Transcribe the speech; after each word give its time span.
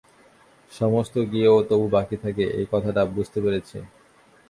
সমস্ত 0.71 1.15
গিয়েও 1.31 1.57
তবু 1.69 1.85
বাকি 1.95 2.17
থাকে 2.23 2.43
এই 2.59 2.65
কথাটা 2.71 3.01
বুঝতে 3.15 3.39
পেরেছি। 3.43 3.77